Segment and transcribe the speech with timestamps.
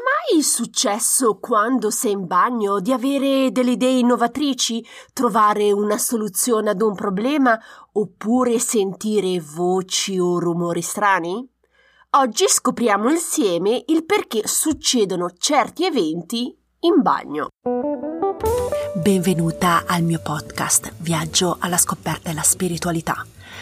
[0.00, 6.70] è mai successo quando sei in bagno di avere delle idee innovatrici, trovare una soluzione
[6.70, 7.60] ad un problema
[7.92, 11.46] oppure sentire voci o rumori strani?
[12.12, 17.48] Oggi scopriamo insieme il perché succedono certi eventi in bagno.
[18.94, 23.24] Benvenuta al mio podcast Viaggio alla scoperta della spiritualità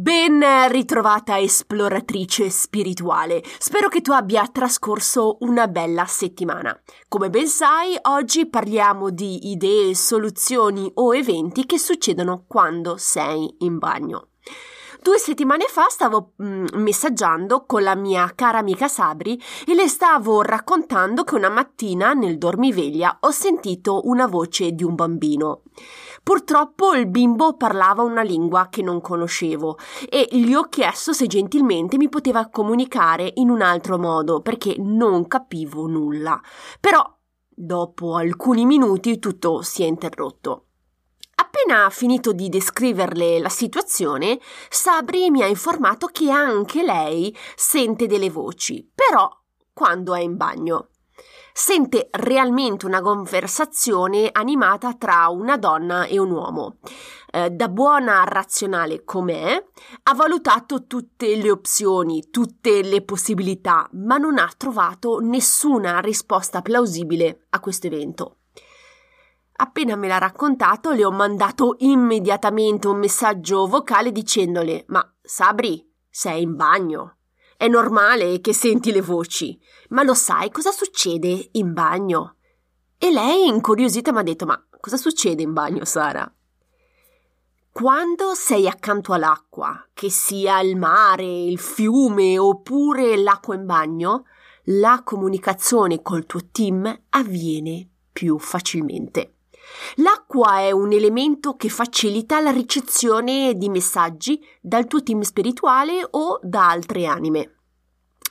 [0.00, 3.42] Ben ritrovata esploratrice spirituale.
[3.58, 6.80] Spero che tu abbia trascorso una bella settimana.
[7.08, 13.78] Come ben sai, oggi parliamo di idee, soluzioni o eventi che succedono quando sei in
[13.78, 14.28] bagno.
[15.02, 20.42] Due settimane fa stavo mm, messaggiando con la mia cara amica Sabri e le stavo
[20.42, 25.62] raccontando che una mattina nel dormiveglia ho sentito una voce di un bambino.
[26.28, 29.78] Purtroppo il bimbo parlava una lingua che non conoscevo
[30.10, 35.26] e gli ho chiesto se gentilmente mi poteva comunicare in un altro modo perché non
[35.26, 36.38] capivo nulla.
[36.80, 37.02] Però
[37.48, 40.66] dopo alcuni minuti tutto si è interrotto.
[41.36, 48.28] Appena finito di descriverle la situazione, Sabri mi ha informato che anche lei sente delle
[48.28, 49.34] voci, però
[49.72, 50.88] quando è in bagno
[51.58, 56.76] sente realmente una conversazione animata tra una donna e un uomo.
[57.32, 59.60] Eh, da buona razionale com'è,
[60.04, 67.46] ha valutato tutte le opzioni, tutte le possibilità, ma non ha trovato nessuna risposta plausibile
[67.50, 68.36] a questo evento.
[69.54, 76.42] Appena me l'ha raccontato, le ho mandato immediatamente un messaggio vocale dicendole: Ma Sabri, sei
[76.42, 77.17] in bagno.
[77.60, 82.36] È normale che senti le voci, ma lo sai cosa succede in bagno?
[82.96, 86.32] E lei, incuriosita, mi ha detto: Ma cosa succede in bagno, Sara?
[87.72, 94.26] Quando sei accanto all'acqua, che sia il mare, il fiume oppure l'acqua in bagno,
[94.66, 99.37] la comunicazione col tuo team avviene più facilmente.
[99.96, 106.38] L'acqua è un elemento che facilita la ricezione di messaggi dal tuo team spirituale o
[106.42, 107.54] da altre anime.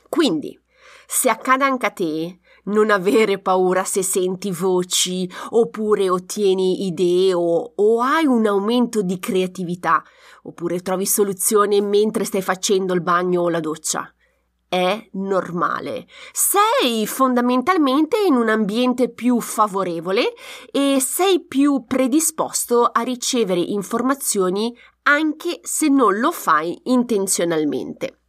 [0.09, 0.57] Quindi,
[1.05, 7.73] se accade anche a te, non avere paura se senti voci oppure ottieni idee o,
[7.75, 10.03] o, hai un aumento di creatività
[10.43, 14.11] oppure trovi soluzione mentre stai facendo il bagno o la doccia
[14.69, 16.07] è normale.
[16.31, 20.33] Sei fondamentalmente in un ambiente più favorevole
[20.71, 28.19] e sei più predisposto a ricevere informazioni anche se non lo fai intenzionalmente.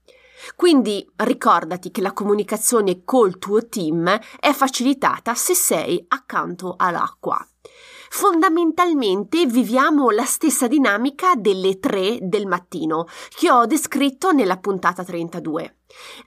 [0.54, 7.44] Quindi ricordati che la comunicazione col tuo team è facilitata se sei accanto all'acqua.
[8.11, 15.77] Fondamentalmente viviamo la stessa dinamica delle tre del mattino che ho descritto nella puntata 32.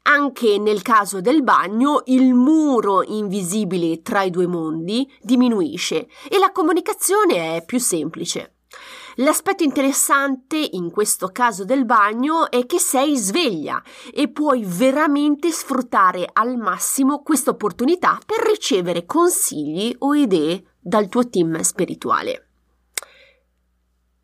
[0.04, 6.52] Anche nel caso del bagno il muro invisibile tra i due mondi diminuisce e la
[6.52, 8.56] comunicazione è più semplice.
[9.16, 13.84] L'aspetto interessante in questo caso del bagno è che sei sveglia
[14.14, 21.30] e puoi veramente sfruttare al massimo questa opportunità per ricevere consigli o idee dal tuo
[21.30, 22.48] team spirituale.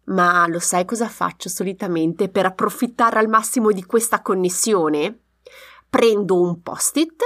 [0.05, 5.19] Ma lo sai cosa faccio solitamente per approfittare al massimo di questa connessione?
[5.89, 7.21] Prendo un post-it,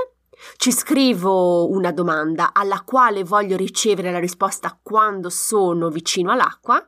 [0.58, 6.86] ci scrivo una domanda alla quale voglio ricevere la risposta quando sono vicino all'acqua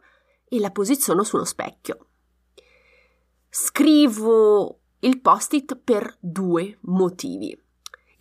[0.48, 2.08] e la posiziono sullo specchio.
[3.50, 7.62] Scrivo il post-it per due motivi.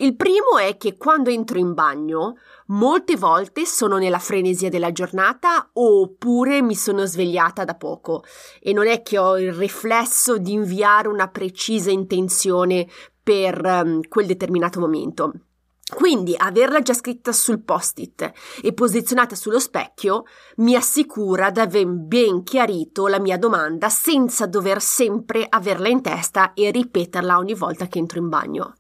[0.03, 2.37] Il primo è che quando entro in bagno,
[2.67, 8.25] molte volte sono nella frenesia della giornata oppure mi sono svegliata da poco
[8.61, 12.89] e non è che ho il riflesso di inviare una precisa intenzione
[13.23, 15.35] per um, quel determinato momento.
[15.95, 20.25] Quindi averla già scritta sul post-it e posizionata sullo specchio
[20.57, 26.55] mi assicura di aver ben chiarito la mia domanda senza dover sempre averla in testa
[26.55, 28.75] e ripeterla ogni volta che entro in bagno.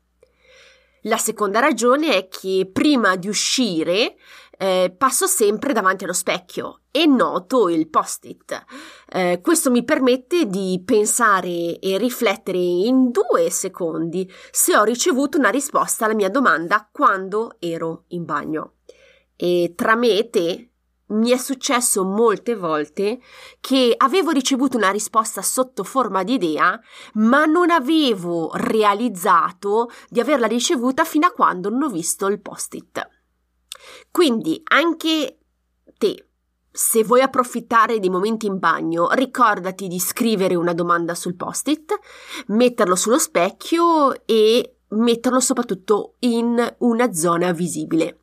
[1.02, 4.16] La seconda ragione è che prima di uscire
[4.56, 8.64] eh, passo sempre davanti allo specchio e noto il post-it.
[9.08, 15.48] Eh, questo mi permette di pensare e riflettere in due secondi se ho ricevuto una
[15.48, 18.74] risposta alla mia domanda quando ero in bagno.
[19.34, 20.71] E tra me e te
[21.12, 23.20] mi è successo molte volte
[23.60, 26.78] che avevo ricevuto una risposta sotto forma di idea,
[27.14, 33.08] ma non avevo realizzato di averla ricevuta fino a quando non ho visto il post-it.
[34.10, 35.38] Quindi anche
[35.98, 36.26] te,
[36.70, 41.92] se vuoi approfittare dei momenti in bagno, ricordati di scrivere una domanda sul post-it,
[42.48, 48.21] metterlo sullo specchio e metterlo soprattutto in una zona visibile.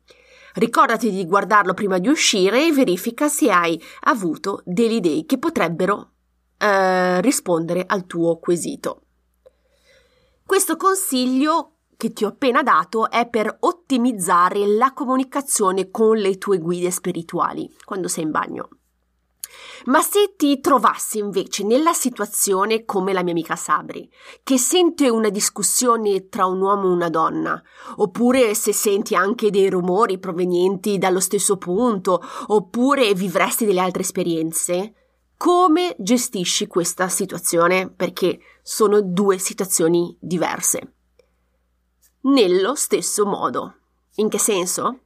[0.54, 6.10] Ricordati di guardarlo prima di uscire e verifica se hai avuto delle idee che potrebbero
[6.58, 9.02] eh, rispondere al tuo quesito.
[10.44, 16.58] Questo consiglio che ti ho appena dato è per ottimizzare la comunicazione con le tue
[16.58, 18.68] guide spirituali quando sei in bagno.
[19.86, 24.10] Ma se ti trovassi invece nella situazione come la mia amica Sabri,
[24.42, 27.62] che sente una discussione tra un uomo e una donna,
[27.96, 34.94] oppure se senti anche dei rumori provenienti dallo stesso punto, oppure vivresti delle altre esperienze,
[35.36, 37.88] come gestisci questa situazione?
[37.88, 40.92] Perché sono due situazioni diverse.
[42.22, 43.76] Nello stesso modo.
[44.16, 44.98] In che senso?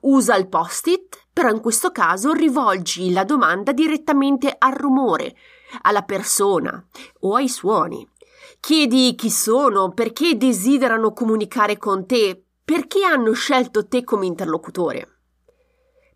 [0.00, 5.36] Usa il post-it però in questo caso rivolgi la domanda direttamente al rumore,
[5.82, 6.82] alla persona
[7.20, 8.08] o ai suoni.
[8.58, 15.18] Chiedi chi sono, perché desiderano comunicare con te, perché hanno scelto te come interlocutore.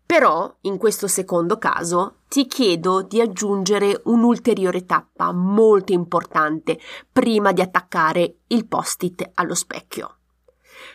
[0.07, 6.79] Però, in questo secondo caso, ti chiedo di aggiungere un'ulteriore tappa molto importante
[7.11, 10.17] prima di attaccare il post-it allo specchio.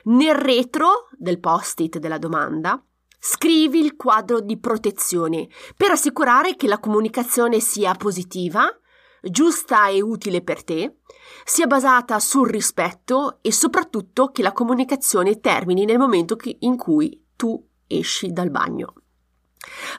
[0.06, 2.82] Nel retro del post-it della domanda,
[3.18, 8.68] Scrivi il quadro di protezione per assicurare che la comunicazione sia positiva,
[9.22, 10.98] giusta e utile per te,
[11.44, 17.62] sia basata sul rispetto e soprattutto che la comunicazione termini nel momento in cui tu
[17.86, 18.94] esci dal bagno.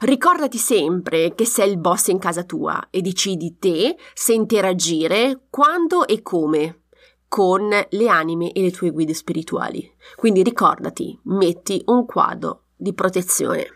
[0.00, 6.06] Ricordati sempre che sei il boss in casa tua e decidi te se interagire, quando
[6.06, 6.84] e come
[7.28, 9.94] con le anime e le tue guide spirituali.
[10.16, 13.66] Quindi ricordati, metti un quadro di protezione.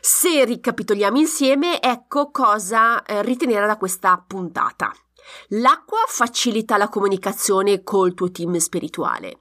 [0.00, 4.92] Se ricapitoliamo insieme, ecco cosa eh, ritenere da questa puntata.
[5.48, 9.40] L'acqua facilita la comunicazione col tuo team spirituale.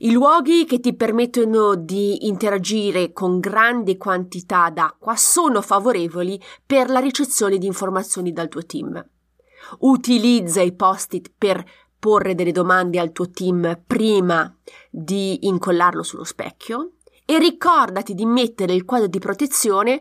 [0.00, 7.00] I luoghi che ti permettono di interagire con grandi quantità d'acqua sono favorevoli per la
[7.00, 9.02] ricezione di informazioni dal tuo team.
[9.80, 11.64] Utilizza i post-it per
[11.98, 14.54] porre delle domande al tuo team prima
[14.90, 16.95] di incollarlo sullo specchio
[17.26, 20.00] e ricordati di mettere il quadro di protezione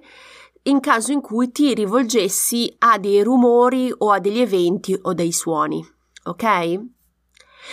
[0.64, 5.32] in caso in cui ti rivolgessi a dei rumori o a degli eventi o dei
[5.32, 5.86] suoni.
[6.24, 6.80] Ok?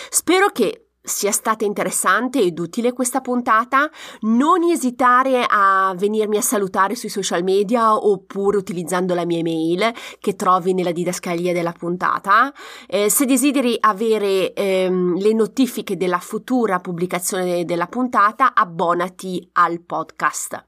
[0.09, 3.91] Spero che sia stata interessante ed utile questa puntata,
[4.21, 10.37] non esitare a venirmi a salutare sui social media oppure utilizzando la mia email che
[10.37, 12.53] trovi nella didascalia della puntata.
[12.87, 20.65] Eh, se desideri avere ehm, le notifiche della futura pubblicazione della puntata, abbonati al podcast.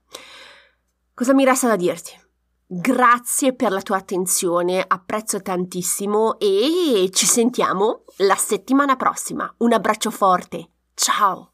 [1.14, 2.23] Cosa mi resta da dirti?
[2.66, 9.52] Grazie per la tua attenzione, apprezzo tantissimo e ci sentiamo la settimana prossima.
[9.58, 10.70] Un abbraccio forte.
[10.94, 11.53] Ciao!